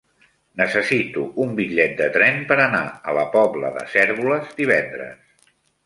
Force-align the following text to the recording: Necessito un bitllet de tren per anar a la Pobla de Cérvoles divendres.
Necessito 0.61 1.25
un 1.43 1.51
bitllet 1.59 1.93
de 2.01 2.09
tren 2.17 2.41
per 2.53 2.59
anar 2.65 2.83
a 3.13 3.17
la 3.21 3.29
Pobla 3.39 3.73
de 3.79 3.87
Cérvoles 3.97 4.53
divendres. 4.65 5.59